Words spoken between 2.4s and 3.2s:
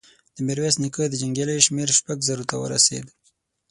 ته ورسېد.